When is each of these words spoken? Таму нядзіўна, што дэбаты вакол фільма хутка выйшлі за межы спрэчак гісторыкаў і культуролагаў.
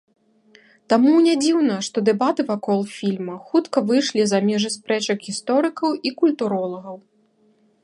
Таму 0.93 1.11
нядзіўна, 1.25 1.75
што 1.87 1.97
дэбаты 2.09 2.41
вакол 2.51 2.79
фільма 2.95 3.35
хутка 3.51 3.77
выйшлі 3.93 4.21
за 4.33 4.39
межы 4.49 4.69
спрэчак 4.79 5.17
гісторыкаў 5.29 5.89
і 6.11 6.17
культуролагаў. 6.23 6.97